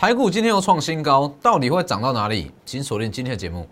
[0.00, 2.52] 台股今天又创新高，到底会涨到哪里？
[2.64, 3.66] 请锁定今天的节目。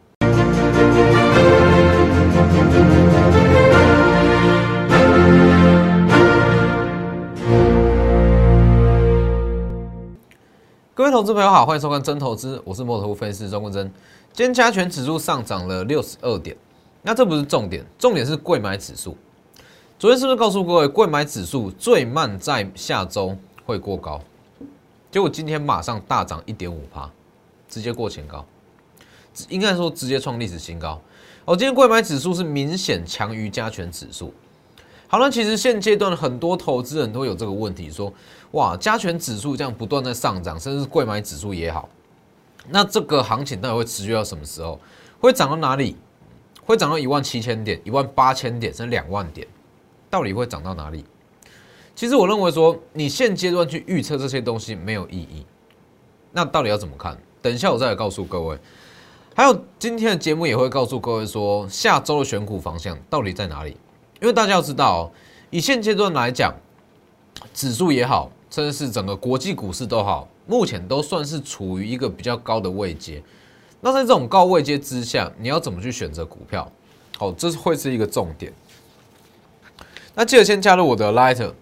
[10.92, 13.88] 各位投资朋友好，欢迎收看真投资，我是摩头分析师钟国珍。
[14.32, 16.56] 今天加权指数上涨了六十二点，
[17.02, 19.16] 那这不是重点，重点是贵买指数。
[19.96, 24.20] 昨天是不是告诉各位，贵买指数最慢在下周会过高？
[25.10, 27.10] 结果今天马上大涨一点五趴，
[27.68, 28.44] 直接过前高，
[29.48, 31.00] 应该说直接创历史新高。
[31.44, 34.34] 哦，今天贵买指数是明显强于加权指数。
[35.08, 38.12] 好了，其实现阶段很多投资人都有这个问题，说
[38.50, 41.88] 哇，加权指数这样不断在上涨，甚至贵买指数也好，
[42.68, 44.78] 那这个行情到底会持续到什么时候？
[45.20, 45.96] 会涨到哪里？
[46.64, 49.46] 会涨到一万七千点、一万八千点，甚至两万点？
[50.10, 51.04] 到底会涨到哪里？
[51.96, 55.46] 其实我认为说，你现阶段去预测这些东西没有意义。
[56.30, 57.16] 那到底要怎么看？
[57.40, 58.58] 等一下我再来告诉各位。
[59.34, 63.70] 还有今天的节目也会告诉各位说，下周的选股方向到底在哪里？
[64.20, 65.10] 因为大家要知道，
[65.48, 66.54] 以现阶段来讲，
[67.54, 73.22] 指数也好，甚至是整个国际股市都好，目前都算是处于一个比较高的位阶。
[73.80, 76.70] 那在这种高位阶之下，你要怎么去选择股票？
[77.16, 78.52] 好，这是会是一个重点。
[80.14, 81.52] 那记得先加入我的 Lighter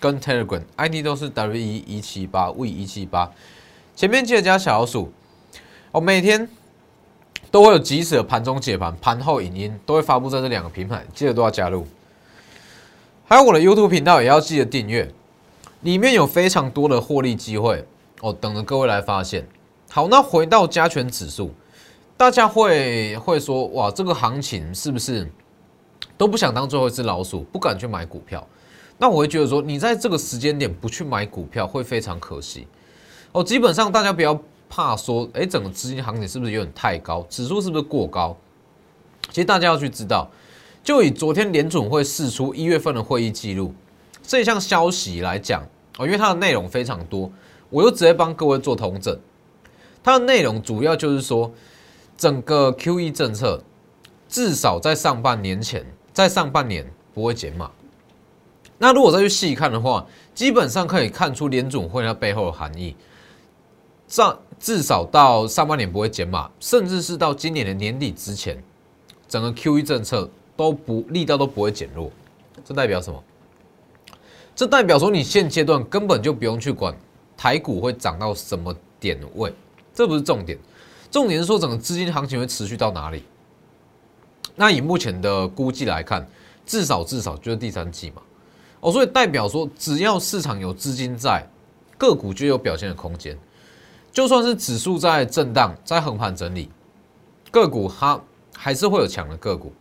[0.00, 3.30] 跟 Telegram，ID 都是 W 一一七八 V 一七八，
[3.94, 5.12] 前面记得加小老鼠。
[5.92, 6.48] 我每天
[7.50, 11.86] 都会有即时的盘中解盘、盘后影音，都会发布在这两个平台，记得都要加入。
[13.26, 15.10] 还有我的 YouTube 频道也要记得订阅，
[15.82, 17.86] 里面有非常多的获利机会
[18.20, 19.46] 哦，等着各位来发现。
[19.88, 21.54] 好，那回到加权指数，
[22.16, 25.30] 大家会会说哇，这个行情是不是
[26.18, 28.44] 都不想当最后一只老鼠，不敢去买股票？
[28.98, 32.66] 那我会觉得说，你在这个时间点不去买股票会非常可惜
[33.32, 33.42] 哦。
[33.42, 38.36] 基本上大家不要怕说，哎，整个资金行情是不是有点太高，指数是不是过高？
[39.30, 40.30] 其实大家要去知道。
[40.82, 43.72] 就以昨天联准会释出一月份的会议记录
[44.22, 45.62] 这项消息来讲
[45.96, 47.32] 哦，因为它的内容非常多，
[47.70, 49.18] 我就直接帮各位做统整。
[50.02, 51.50] 它的内容主要就是说，
[52.18, 53.64] 整个 Q E 政策
[54.28, 57.70] 至少在上半年前，在上半年不会减码。
[58.78, 62.94] 那如果再去细看的话，基本上可以看出联总会它背后的含义。
[64.08, 68.62] 上至少到上半年不会减码，甚至是到今年的年底之前，
[69.28, 70.30] 整个 Q E 政策。
[70.56, 72.08] 都不力道都不会减弱，
[72.64, 73.20] 这代表什么？
[74.54, 76.96] 这代表说你现阶段根本就不用去管
[77.36, 79.52] 台股会涨到什么点位，
[79.92, 80.56] 这不是重点，
[81.10, 83.24] 重点是说整个资金行情会持续到哪里。
[84.54, 86.24] 那以目前的估计来看，
[86.64, 88.22] 至少至少就是第三季嘛。
[88.84, 91.42] 哦，所以代表说只要市场有资金在，
[91.96, 93.34] 个股就有表现的空间。
[94.12, 96.68] 就算是指数在震荡、在横盘整理，
[97.50, 98.20] 个股它
[98.54, 99.72] 还是会有强的个股。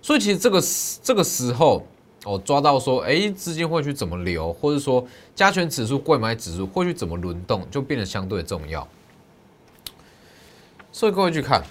[0.00, 0.62] 所以其实这个
[1.02, 1.86] 这个时候，
[2.24, 8.88] 哦，抓到说，哎，资金会去怎么流，或者说加权指数、贵买指数会去怎么轮动，就变得相对重要。
[10.90, 11.62] 所以各位去看，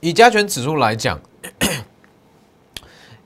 [0.00, 1.18] 以加权指数来讲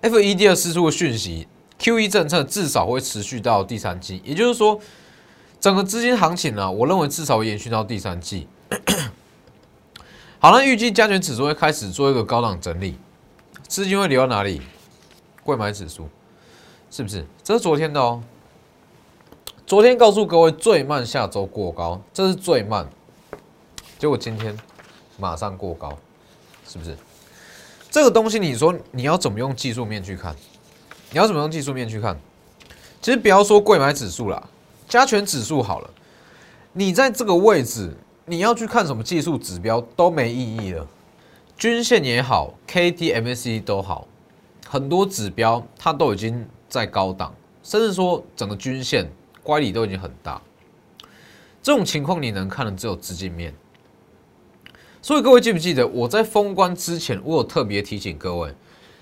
[0.05, 1.49] ，FED 的释出的讯息
[1.79, 4.79] ，QE 政策至少会持续到第三季，也就是说，
[5.59, 8.47] 整个资金行情呢，我认为至少延续到第三季。
[10.39, 12.99] 好了，预计加权指数会开始做一个高档整理，
[13.67, 14.61] 资金会流到哪里？
[15.43, 16.09] 贵买指数
[16.91, 17.27] 是不是？
[17.43, 18.23] 这是昨天的哦。
[19.67, 22.87] 昨天告诉各位最慢下周过高，这是最慢。
[23.99, 24.55] 结果今天
[25.19, 25.97] 马上过高，
[26.69, 26.95] 是不是？
[27.95, 30.35] 这个东西你说你要怎么用技术面去看？
[31.13, 32.19] 你要怎么用技术面去看？
[33.01, 34.49] 其实不要说贵买指数啦，
[34.89, 35.89] 加权指数好了，
[36.73, 37.97] 你在这个位置。
[38.27, 40.85] 你要去看什么技术指标都没意义了，
[41.57, 44.09] 均线也好，K D M C 都好，
[44.67, 47.33] 很多指标它都已经在高档，
[47.63, 49.09] 甚至说整个均线
[49.45, 50.43] 乖离都已经很大。
[51.63, 53.55] 这种情况你能看的只有资金面。
[55.05, 58.55] 所以各位记不记得我在封关之前，我有特别提醒各位，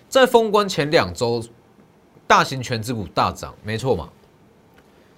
[0.08, 1.40] 在封关前两周，
[2.26, 4.08] 大型全资股大涨，没错嘛？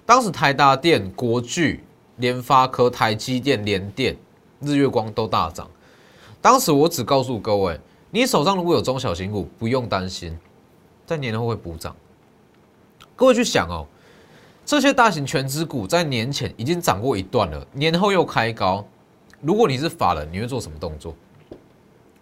[0.05, 1.83] 当时台达电、国巨。
[2.17, 4.15] 联发科、台积电、联电、
[4.61, 5.69] 日月光都大涨。
[6.39, 7.77] 当时我只告诉各位，
[8.09, 10.37] 你手上如果有中小型股，不用担心，
[11.05, 11.93] 在年后会补涨。
[13.17, 13.85] 各位去想哦，
[14.65, 18.85] 这些大型全资股在年前已经涨过一段了，年后又开高。
[19.41, 21.15] 如果你是法人，你会做什么动作？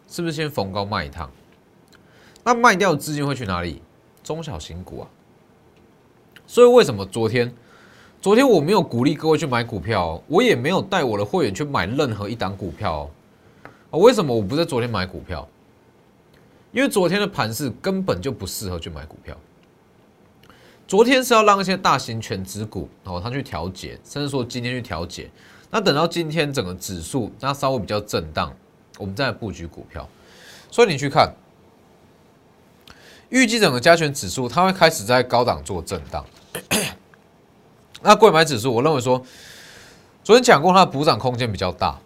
[0.07, 1.31] 是不是先逢高卖一趟？
[2.43, 3.81] 那卖掉的资金会去哪里？
[4.23, 5.07] 中小型股啊。
[6.45, 7.53] 所以为什么昨天？
[8.21, 13.09] 昨天我没有鼓励各位去买股票，我也没有带我的会员去买任何一档股票。
[13.89, 15.47] 哦，为什么我不在昨天买股票？
[16.71, 19.37] 因为昨天的盘势根本就不适合去买股票。
[20.87, 25.29] 昨天是要让一些大型全指股哦，它去调节，甚至说今天去调节。
[25.73, 28.53] 那等到今天整个指数那稍微比较震荡，
[28.99, 30.07] 我们再布局股票。
[30.69, 31.33] 所以你去看，
[33.29, 36.23] 预计整个加权指数它会开始在高档做震荡。
[38.03, 39.19] 那贵买指数，我认为说，
[40.23, 41.97] 昨天讲过，它的补涨空间比较大。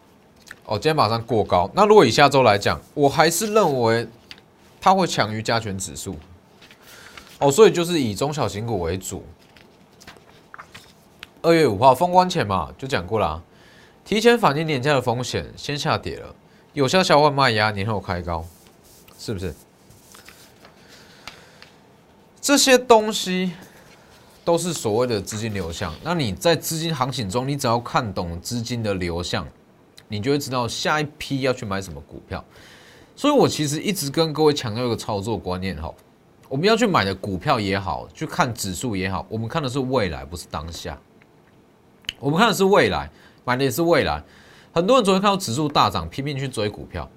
[0.64, 1.70] 哦，今天马上过高。
[1.74, 4.08] 那如果以下周来讲，我还是认为
[4.80, 6.16] 它会强于加权指数。
[7.40, 9.26] 哦，所以就是以中小型股为主。
[11.42, 13.44] 二月五号封关前嘛，就讲过了，啊
[14.08, 16.34] 提前反映年假的风险，先下跌了，
[16.72, 18.46] 有效消化卖压，年后开高，
[19.20, 19.54] 是不是？
[22.40, 23.52] 这些东西。
[24.46, 25.94] 都是所谓的资金流向。
[26.02, 29.46] 那你在资金行情中，你只要看懂资金的流向，
[30.08, 32.42] 你就会知道下一批要去买什么股票。
[33.14, 35.94] 所以我其实一直跟各位强调一个操作观念哈，
[36.48, 40.98] 我们要去买的股票也好，去看指数也好，我们看的是未来，不是当下。
[42.18, 43.12] 我们看的是未来，
[43.48, 44.22] 买的也是未来。
[44.74, 47.10] 很多人昨天看到指数大涨，拼命去追股票，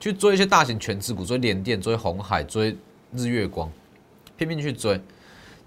[0.00, 2.74] 去追一些大型全资股，追联电，追红海，追
[3.12, 3.70] 日月光，
[4.38, 4.98] 拼命去追。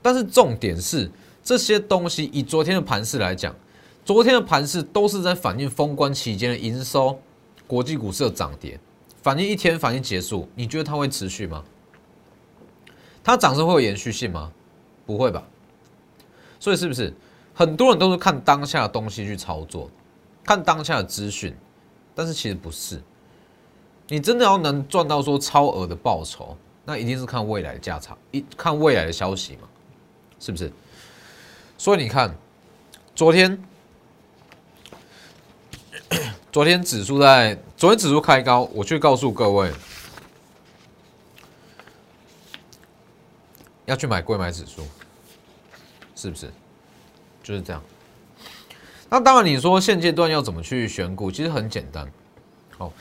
[0.02, 1.12] 但是重点是
[1.44, 3.56] 这些东西，以昨天的盘势来讲，
[4.04, 7.20] 昨天的盘势都是在反映封关期间的营收，
[7.68, 8.80] 国际股市的涨跌，
[9.22, 11.64] 反映一天，反映结束，你觉得它会持续吗？
[13.24, 14.52] 它涨势会有延续性吗？
[15.06, 15.44] 不会吧。
[16.60, 17.14] 所以是不是
[17.54, 19.90] 很多人都是看当下的东西去操作，
[20.44, 21.56] 看当下的资讯，
[22.16, 23.02] 但是其实不是。
[24.08, 29.68] 你真的要能赚到说超额的报酬，那一定是看未来的价差，一看未来的消息嘛。
[30.40, 30.70] 是不是？
[31.78, 32.36] 所以你看，
[33.16, 33.64] 昨天，
[36.52, 39.72] 昨天指数在昨天指数开高，我去告诉各位，
[43.86, 44.82] 要去买贵买指数，
[46.14, 46.52] 是不是？
[47.44, 47.80] 就是这样。
[49.10, 52.12] 那当然，你说现阶段要怎么去选股，其实很简单。
[52.78, 52.92] 好，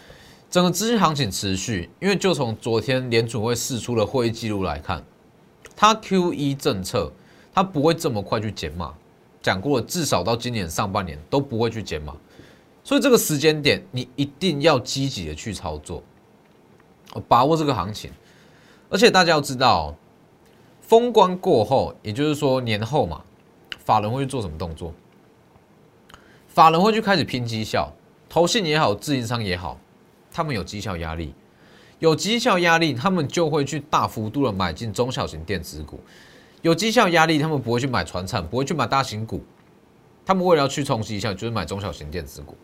[0.50, 5.02] 整个资金行情持续，因为就从昨天联储会释出的会议记录来看，
[5.74, 7.10] 它 QE 政策。
[7.54, 8.94] 它不会这么快去减码，
[9.42, 12.16] 讲过了，至少到今年上半年都不会去减码，
[12.82, 16.02] 所以这个时间点你一定要积极的去操作，
[17.28, 18.10] 把握这个行情。
[18.88, 19.94] 而且大家要知道，
[20.80, 23.22] 封关过后，也就是说年后嘛，
[23.84, 24.92] 法人会去做什么动作？
[26.48, 27.92] 法人会去开始拼绩效，
[28.28, 29.78] 投信也好，自营商也好，
[30.30, 31.34] 他们有绩效压力，
[31.98, 35.98] 有绩效压力，他们就会去大幅度的买进中小型电子股。
[36.60, 39.42] 有绩效压力，他们不会去买船产，不会去买大型股，
[40.24, 42.56] 他们为了要去冲击一下，就是买中小型电子股，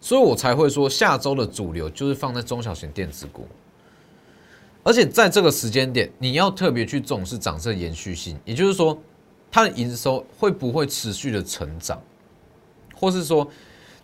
[0.00, 3.48] 所以我才会说下周的主流就是放在中小型电子股，
[4.84, 8.96] 而且在这个时间点，你要特别去重视涨势延续性，也就是说，
[9.54, 12.02] 它的营收会不会持续的成长，
[12.92, 13.48] 或是说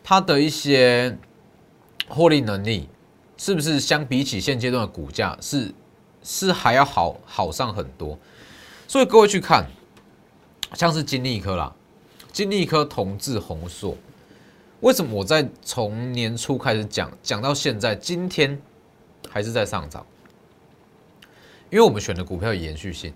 [0.01, 1.19] 它的一些
[2.07, 2.89] 获利能力
[3.37, 5.75] 是不是相比起现阶段的股价是
[6.23, 8.17] 是还要好好上很多。
[8.87, 9.67] 所以各位去看，
[10.75, 11.75] 像是金利科啦，
[12.33, 13.97] 金利科、同治、红硕，
[14.83, 18.57] 为什么我在从年初开始讲，讲到现在，今天
[19.29, 20.07] 还是在上涨？
[21.71, 23.13] 因为我们选的股票有延续性，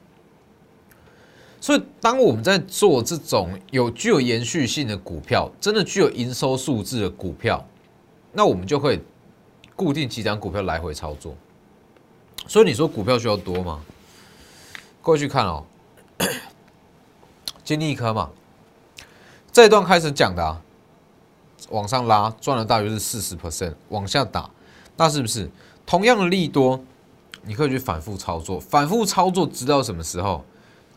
[1.64, 7.66] 所以当我们在做这种有具有延续性的股票，真的具有营收数字的股票，
[8.32, 9.02] 那我们就会
[9.74, 11.34] 固定几张股票来回操作。
[12.46, 13.82] 所以你说股票需要多吗？
[15.00, 15.64] 过去看哦，
[17.64, 18.28] 金利科嘛，
[19.50, 20.60] 这一段开始讲的啊，
[21.70, 24.50] 往上拉赚了大约是四十 percent，往下打，
[24.98, 25.50] 那是不是
[25.86, 26.84] 同样的利多？
[27.40, 30.44] 你可以去反复操作，反复操作，直到什么时候？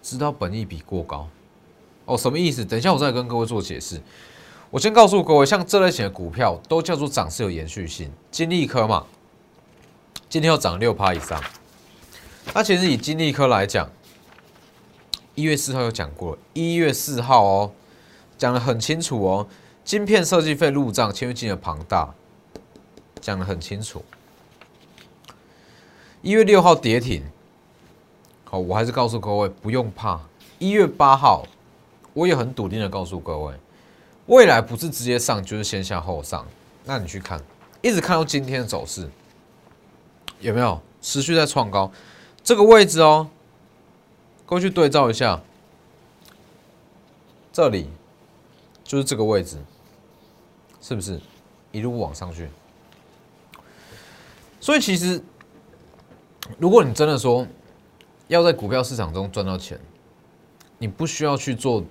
[0.07, 1.27] 直到本益比过高
[2.05, 2.63] 哦，什么意思？
[2.63, 4.01] 等一下我再跟各位做解释。
[4.69, 9.05] 我先告诉各位，像这类型的股票都叫做涨势有延续性，金利科嘛，
[10.29, 11.43] 今天要涨六趴以上。
[12.53, 13.89] 那其实以金利科来讲，
[15.35, 17.71] 一月四号有讲过，一月四号哦，
[18.37, 19.45] 讲的很清楚哦，
[19.83, 22.13] 晶片设计费入账，签约金额庞大，
[23.19, 24.05] 讲的很清楚。
[26.21, 27.23] 一月六号跌停，
[28.49, 30.17] 好，我还是告诉各位不用怕。
[30.57, 31.45] 一月八号，
[32.13, 33.53] 我也很笃定的告诉各位，
[34.27, 36.47] 未来不是直接上就是先下后上，
[36.85, 37.43] 那你去看，
[37.81, 39.09] 一直看到今天的走势，
[40.39, 41.91] 有没有持续在创高？
[42.41, 43.29] 这个位置哦。
[44.45, 45.41] 过去对照一下，
[47.51, 47.89] 这里
[48.81, 49.57] 就是这个位置，
[50.79, 51.19] 是不是
[51.73, 52.47] 一路往上去？
[54.61, 55.21] 所以其实，
[56.57, 57.45] 如果你真的说
[58.27, 59.79] 要在股票市场中赚到钱，
[60.77, 61.83] 你不需要去做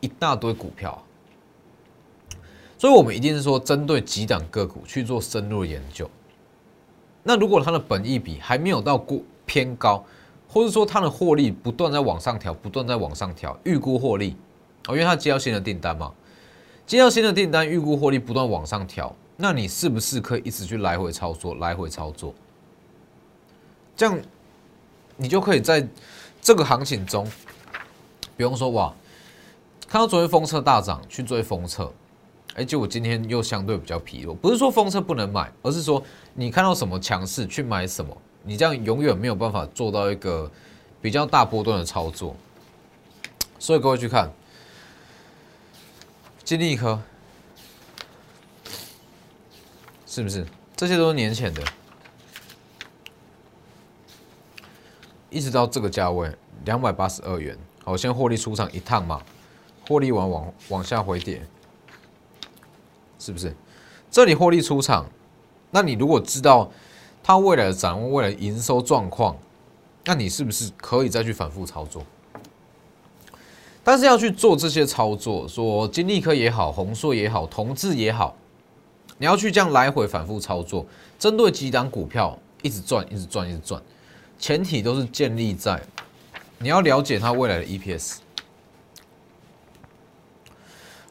[0.00, 1.02] 一大堆股票。
[2.78, 6.08] 所以我们一定是说针对几档个股去做深入研究。
[7.22, 10.04] 那如果它的本益比还没有到过偏高，
[10.48, 14.36] 或者说它的获利不断在往上调，不断在往上调，预估获利
[14.86, 16.12] 哦，因为它接到新的订单嘛，
[16.86, 22.32] 接到新的订单，预估获利不断往上调，那你是不是可以一直去来回操作，来回操作？
[23.96, 24.16] 这样
[25.16, 25.86] 你就可以在
[26.40, 27.30] 这个行情中，
[28.36, 28.94] 比方说哇，
[29.88, 31.92] 看到昨天封测大涨，去追封测。
[32.54, 40.50] 哎，就我今天又相对比较疲弱，不是说风车不能买，而是说你看到什么强势去买什么，你这样永远没有办法做到一个
[41.02, 42.34] 比较大波段的操作。
[43.58, 44.32] 所以各位去看，
[46.44, 47.00] 金立科
[50.06, 50.46] 是不是？
[50.74, 51.62] 这些都是年前的，
[55.36, 59.20] 一直到这个价位两百八十二元，好，先获利出场一趟嘛，
[59.86, 61.42] 获利完往往下回跌。
[63.18, 63.54] 是不是？
[64.10, 65.06] 这里获利出场，
[65.72, 66.70] 那你如果知道
[67.22, 69.36] 它未来的展望、未来营收状况，
[70.04, 72.02] 那你是不是可以再去反复操作？
[73.84, 78.34] 但是要去做这些操作，说金利科也好、宏硕也好、同志也好，
[79.18, 80.86] 你要去这样来回反复操作，
[81.18, 83.82] 针对几档股票一直赚、一直赚、一直赚，
[84.38, 85.80] 前提都是建立在
[86.58, 88.16] 你要了解它未来的 EPS。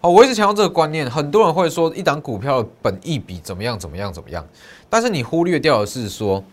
[0.01, 4.47] 好我一直强调这个观念，很多人会说一档股票的本益比怎么样怎么样怎么样，
[4.87, 6.43] 但是你忽略掉的是说，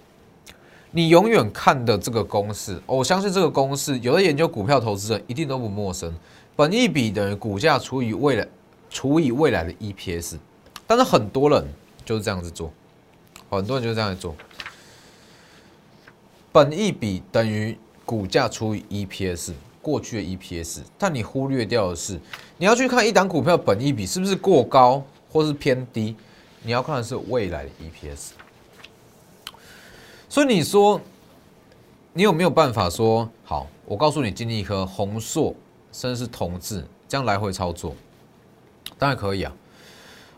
[0.90, 6.14] 你永远看的这个公式，我相信这个公式，有的研究股票投资人一定都不陌生，
[6.56, 8.48] 本益比等于股价除以未来
[8.88, 10.36] 除以未来的 EPS，
[10.86, 11.66] 但是很多人
[12.06, 12.72] 就是这样子做，
[13.50, 14.34] 很多人就是这样子做，
[16.52, 19.52] 本益比等于股价除以 EPS。
[19.80, 22.16] 过去的 EPS，但你忽略掉的是，
[22.56, 26.14] 你要去看一档股票本益比是不是过高或是偏低，
[26.62, 28.28] 你要看的是未来的 EPS。
[30.28, 31.00] 所以你说，
[32.12, 33.66] 你有没有办法说好？
[33.84, 35.52] 我告诉你，金立科、宏硕
[35.90, 37.96] 甚至是同志，这样来回操作，
[38.96, 39.52] 当然可以啊。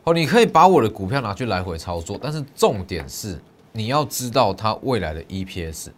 [0.04, 3.38] 哦，你可以把我的股票拿去来回操作，但是重点是
[3.73, 5.88] 你要知道它未来的 EPS。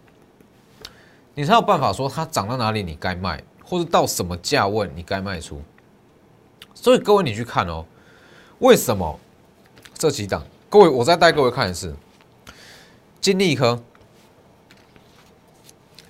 [1.37, 5.61] 你才有办法说它涨到哪里你该卖，或者到什么价位你该卖出。
[6.73, 7.85] 所以各位你去看哦，
[8.57, 9.19] 为什么
[9.93, 10.43] 这几档？
[10.67, 11.95] 各位我再带各位看一次，
[13.21, 13.79] 金利科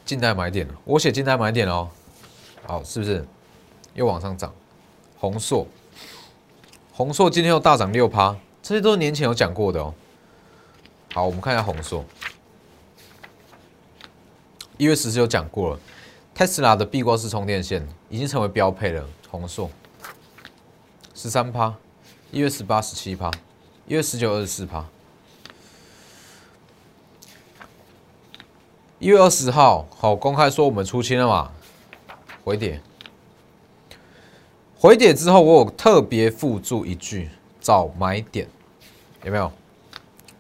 [0.06, 1.90] 近代买点，我写近代买点哦，
[2.66, 3.28] 好是不是
[3.96, 4.54] 又往上涨？
[5.20, 5.68] 红硕，
[6.94, 9.94] 红硕今天又大涨六趴，这些都是年前有讲过的哦。
[11.14, 12.06] 好，我们看一下红硕。
[14.78, 15.80] 一月十四有讲过了
[16.36, 19.04] ，Tesla 的壁挂式充电线已经成为标配了。
[19.30, 19.70] 红硕
[21.16, 21.76] 十三趴，
[22.32, 23.32] 一月十八十七趴，
[23.88, 24.86] 一月十九二十四趴，
[29.00, 31.52] 一月二十号好公开说我们出清了嘛？
[32.44, 32.80] 回跌，
[34.78, 37.30] 回跌之后我有特别附注一句
[37.60, 38.48] 找买点，
[39.24, 39.52] 有没有？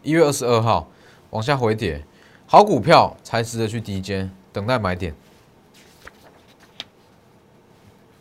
[0.03, 0.87] 一月二十二号
[1.31, 2.05] 往下回跌。
[2.49, 5.13] 好股票才值得去低阶，等待买点，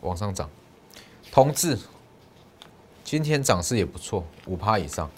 [0.01, 0.49] 往上涨。
[1.31, 1.79] 同志
[3.05, 5.09] 今天涨势也不错，五趴以上。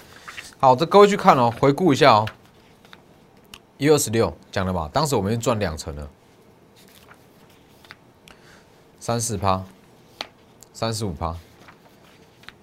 [0.59, 2.27] 好的，各位去看哦，回顾一下哦。
[3.79, 4.87] 一月二十六讲了吧？
[4.93, 6.07] 当时我们赚两成了，
[8.99, 9.63] 三四趴，
[10.71, 11.35] 三十五趴。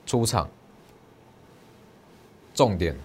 [0.07, 0.49] 出场，
[2.55, 2.97] 重点，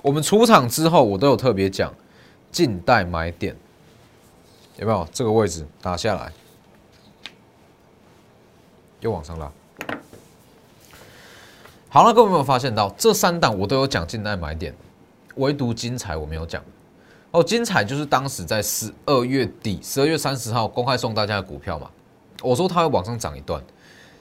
[0.00, 1.92] 我们出场之后，我都有特别讲。
[2.54, 3.56] 近代买点
[4.76, 6.32] 有没有这个位置打下来，
[9.00, 9.50] 又往上拉。
[11.88, 14.72] 好了，各位有没有发现到这三档我都有讲近代买点，
[15.34, 16.62] 唯独精彩我没有讲。
[17.32, 21.90] 哦，精彩就是当时在十二月底，十二月三十号公开送大家的股票嘛。
[22.40, 23.60] 我说它会往上涨一段，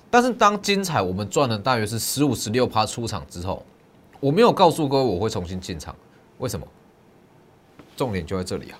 [0.09, 3.63] 但是当精彩我们赚了大约是十五、十六趴出场之后，
[4.19, 5.95] 我没有告诉各位我会重新进场，
[6.39, 6.65] 为什么？
[7.95, 8.79] 重点就在这里啊！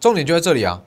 [0.00, 0.82] 重点就在这里啊！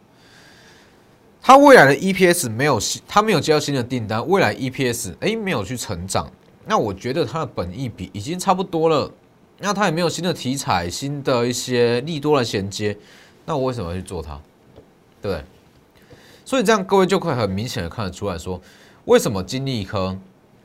[1.42, 6.32] 它未来的 EPS 没有新，它没有接到新的订单，未来 EPS 哎没有去成长，
[6.66, 9.12] 那我觉得它的本益比已经差不多了。
[9.60, 12.98] 那它也没有新的题材、新的一些利多的衔接，
[13.46, 14.40] 那我为什么要去做它？
[15.22, 15.46] 对不对？
[16.44, 18.60] 所以这样各位就会很明显的看得出来说，
[19.06, 20.18] 为什么金利科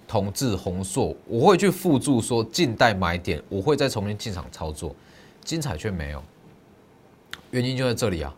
[0.08, 4.96] 同志、宏硕，我会去附注说近代买点，我会再重新进场操作，
[5.48, 6.22] 精彩却没有，
[7.52, 8.34] 原因就在这里啊。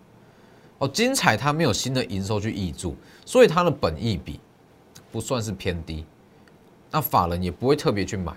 [0.78, 2.94] 哦，精彩它没有新的营收去挹注，
[3.26, 4.38] 所以它的本益比
[5.10, 6.06] 不算是偏低，
[6.88, 8.32] 那法人也不会特别去买。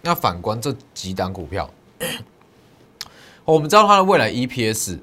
[0.00, 1.68] 那反观这几档股票，
[3.44, 4.98] 我们知道它的未来 EPS，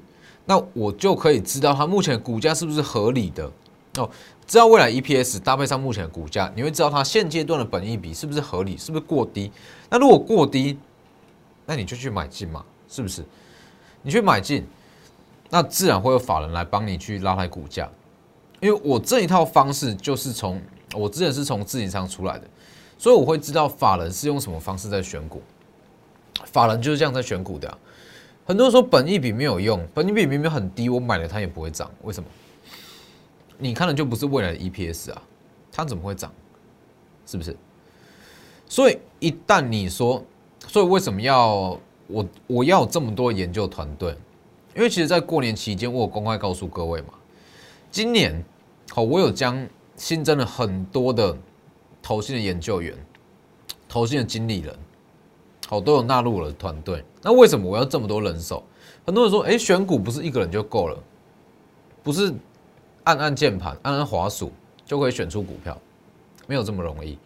[0.46, 3.48] 那我就可以知道它目前股价是不是合理的
[3.96, 4.10] 哦。
[4.44, 9.52] 知道未来 EPS 搭配上目前的股价，你会知道它现阶段的本益比是不是合理，是不是过低？
[9.88, 10.76] 那如果过低，
[11.64, 13.24] 那你就去买进嘛，是不是？
[14.02, 14.64] 你去买进。
[15.54, 17.86] 那自然会有法人来帮你去拉抬股价，
[18.60, 20.58] 因为我这一套方式就是从
[20.94, 22.46] 我之前是从自营商出来的，
[22.96, 25.42] 所以我会知道法人是用什么方式在选股，
[26.46, 27.78] 法人就是这样在选股的。
[28.46, 32.26] 很多人说本益比没有用，本益比明明很低，我买了它也不会涨，为什么？
[33.58, 35.22] 你看的就不是未来的 EPS 啊，
[35.70, 36.32] 它怎么会涨？
[37.26, 37.54] 是不是？
[38.66, 40.24] 所以一旦你说，
[40.66, 41.78] 所以为什么要
[42.12, 44.14] 我我要这么多研究团队？
[44.74, 47.08] 因为其实，在过年期间，我有公开告诉各位嘛，
[47.90, 48.42] 今年
[48.90, 49.66] 好，我有将
[49.96, 51.36] 新增了很多的
[52.02, 52.94] 投信的研究员、
[53.88, 54.74] 投信的经理人，
[55.68, 57.04] 好，都有纳入我的团队。
[57.20, 58.62] 那为什么我要这么多人手？
[59.04, 60.98] 很多人说，哎，选股不是一个人就够了，
[62.02, 62.32] 不是
[63.04, 64.50] 按按键盘、按按滑鼠
[64.86, 65.76] 就可以选出股票，
[66.46, 67.18] 没有这么容易。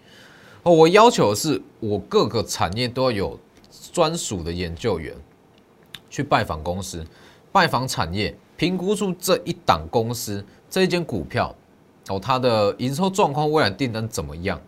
[0.65, 3.39] 哦，我要求的是，我各个产业都要有
[3.97, 5.15] 专属的研究员
[6.11, 7.03] 去拜访公司。
[7.51, 11.55] 拜访产业，评估出这一档公司这一间股票
[12.09, 14.61] 哦，它的营收状况、未来订单怎么样？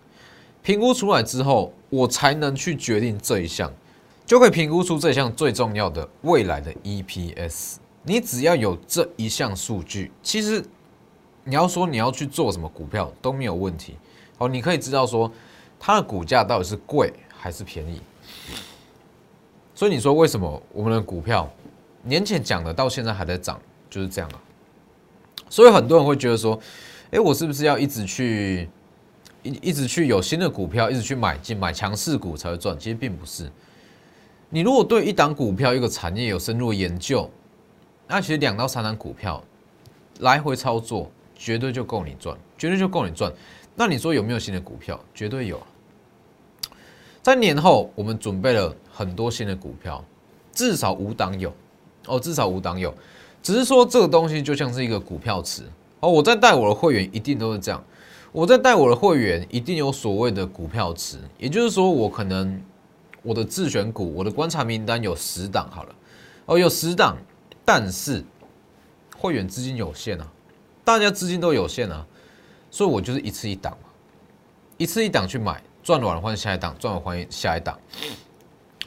[0.62, 3.70] 评估出来之后，我才能去决定这一项，
[4.24, 7.76] 就可以评估出这项最重要的未来的 EPS。
[8.04, 10.64] 你只要有这一项数据，其实
[11.44, 13.96] 你要说你要去做什么股票都没有问题
[14.38, 14.48] 哦。
[14.48, 15.30] 你可以知道说
[15.78, 18.00] 它的股价到底是贵还是便宜。
[19.78, 21.48] 所以你说为什么我们的股票？
[22.02, 24.42] 年前讲的，到现在还在涨，就是这样啊。
[25.48, 26.58] 所以很多人会觉得说，
[27.12, 28.68] 哎，我是不是要一直去
[29.44, 32.76] 一一直去有新的股票，一直去买进买强势股才会赚？
[32.76, 33.48] 其实并不是。
[34.50, 37.30] 你如果对一档股票、一个产业有深入研究，
[38.08, 39.40] 那其实两到三档股票
[40.18, 43.32] 来回操作，绝对就够你赚，绝对就够你赚。
[43.76, 44.98] 那你说有没有新的股票？
[45.14, 45.62] 绝对有。
[47.22, 50.04] 在年后，我们准备了很多新的股票，
[50.52, 51.54] 至少五档有。
[52.08, 52.92] 哦，至少五档有，
[53.42, 55.62] 只是说这个东西就像是一个股票池。
[56.00, 56.10] 哦。
[56.10, 57.84] 我在带我的会员一定都是这样，
[58.32, 62.60] 我在带我的会员一定有所谓的股票池，也就是说我可能
[63.22, 65.94] 我的自选股，我的观察名单有十档好了，
[66.46, 67.16] 哦，有十档，
[67.64, 68.24] 但是
[69.16, 70.26] 会员资金有限啊，
[70.82, 72.06] 大家资金都有限啊，
[72.70, 73.76] 所以我就是一次一档，
[74.78, 77.78] 一次一档去买，赚完换下一档，赚完换下一档，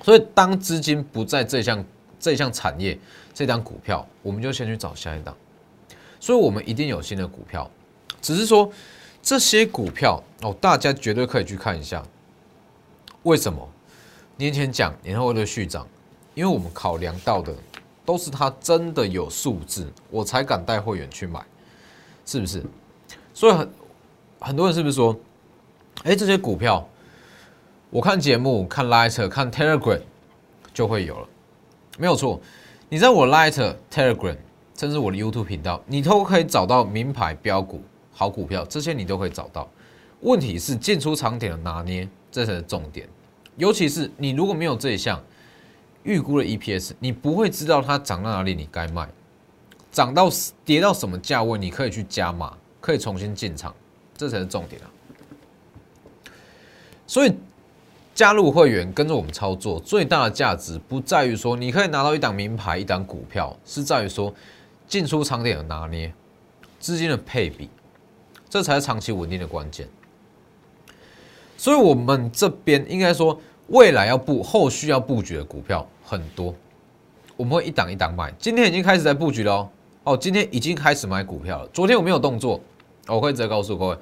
[0.02, 1.84] 所以当资金不在这项。
[2.24, 2.96] 这项产业，
[3.34, 5.36] 这档股票，我们就先去找下一档。
[6.20, 7.68] 所以，我们一定有新的股票，
[8.22, 8.72] 只是说
[9.24, 12.06] 这些股票哦，大家绝对可以去看一下。
[13.24, 13.68] 为什么
[14.38, 15.88] 年前讲年后的续涨？
[16.36, 17.52] 因为我们考量到的
[18.06, 21.44] 都是它真的有数字，我才敢带会员去买，
[22.24, 22.64] 是不是？
[23.34, 23.68] 所以很
[24.40, 25.20] 很多人是不是说，
[26.04, 26.88] 哎，这些股票，
[27.92, 30.00] 我看节目、看 Lighter，、看 Telegram
[30.74, 31.28] 就会有了。
[31.98, 32.40] 没有错，
[32.88, 34.38] 你在我的 Lighter、Telegram，
[34.78, 37.82] 甚至我的 YouTube 频道，你都可以找到名牌标股、
[38.14, 39.70] 好股票，这些你都可以找到。
[40.22, 43.06] 问题是进出场点的拿捏，这才是重点。
[43.58, 45.22] 尤其是你如果没有这一项
[46.04, 49.06] 预估的 EPS，你不会知道它涨到哪里，你该卖；
[49.92, 50.30] 涨到
[50.64, 53.76] 跌到什么价位，你可以去加码，可以重新进场，
[54.16, 54.88] 这才是重点啊。
[57.06, 57.36] 所以。
[58.14, 64.34] 加入会员跟着我们操作，最大的价值不在于说你可以拿到一档名牌、一档股票，是在于说
[64.88, 66.14] 进出场点的拿捏、
[66.80, 67.70] 资金的配比，
[68.50, 69.88] 这才是长期稳定的关键。
[71.58, 76.54] 所以，我们这边应该说，未来要布、后续要布局的股票很多，
[77.38, 78.34] 我们会一档一档买。
[78.38, 79.70] 今天已经开始在布局了哦，
[80.04, 81.68] 哦，今天已经开始买股票了。
[81.72, 82.60] 昨天我没有动作，
[83.08, 83.98] 我会直接告诉各位。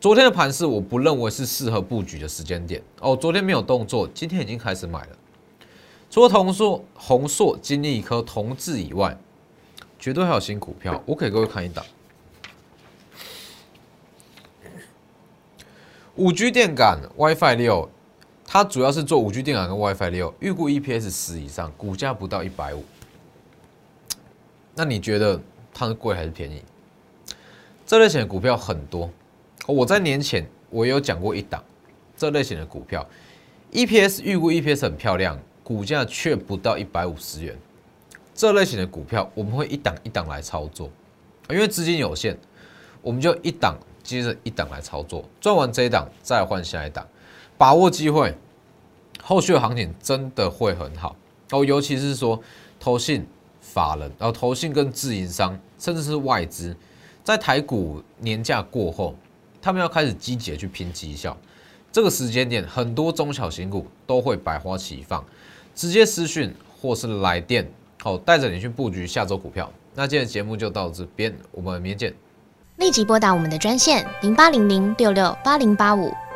[0.00, 3.16] 昨天的盘势，我不认为是适合布局的时间点哦。
[3.16, 5.18] 昨天没有动作，今天已经开始买了。
[6.08, 9.18] 除了同硕、宏硕、金利科、同志以外，
[9.98, 11.02] 绝对还有新股票。
[11.04, 11.84] 我给各位看一档，
[16.14, 17.90] 五 G 电感 WiFi 六，
[18.46, 22.84] 它主要是做五 G 电感跟 WiFi 六，预估 EPS 十以上，股价不到一百五。
[24.76, 25.40] 那你觉得
[25.74, 26.62] 它是贵还是便宜？
[27.84, 29.10] 这类型的股票很多。
[29.68, 31.62] 我在年前我有讲过一档，
[32.16, 33.06] 这类型的股票
[33.70, 37.54] ，EPS 预估 EPS 很漂亮，股价却不到一百五十元。
[38.34, 40.90] 这类型的股票，我们会一档一档来操作，
[41.50, 42.34] 因为资金有限，
[43.02, 47.06] 我们就一档接着一档来操作，赚完这一档再换下一档，
[47.58, 48.34] 把握机会，
[49.22, 51.14] 后续的行情真的会很好
[51.50, 51.62] 哦。
[51.62, 52.40] 尤其是说
[52.80, 53.26] 投信、
[53.60, 56.74] 法人，然后投信跟自营商，甚至是外资，
[57.22, 59.14] 在台股年假过后，
[59.60, 61.36] 他们要开始积极的去拼绩效，
[61.90, 65.24] 这个时间点，很多中小型股都会百花齐放，
[65.74, 67.70] 直接私讯或是来电。
[68.00, 69.70] 好，带着你去布局下周股票。
[69.94, 72.14] 那今天的节目就到这边，我们明天见。
[72.76, 76.12] 立即拨打我们的专线零八零零六六八零八五